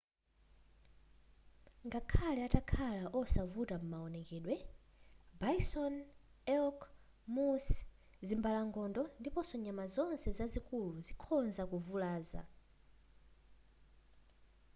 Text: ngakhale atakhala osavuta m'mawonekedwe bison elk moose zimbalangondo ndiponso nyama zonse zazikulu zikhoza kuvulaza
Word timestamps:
ngakhale 1.87 2.41
atakhala 2.47 3.05
osavuta 3.19 3.75
m'mawonekedwe 3.79 4.55
bison 5.41 5.95
elk 6.57 6.79
moose 7.35 7.75
zimbalangondo 8.27 9.01
ndiponso 9.19 9.53
nyama 9.65 9.83
zonse 9.93 10.29
zazikulu 10.37 10.97
zikhoza 11.07 11.63
kuvulaza 11.71 12.41